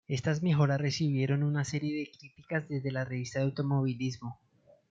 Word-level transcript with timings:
Estas 0.07 0.41
mejoras 0.41 0.81
recibieron 0.81 1.43
una 1.43 1.63
serie 1.63 1.93
de 1.95 2.09
críticas 2.09 2.67
desde 2.67 2.89
las 2.91 3.07
revistas 3.07 3.41
de 3.43 3.45
automovilismo. 3.45 4.39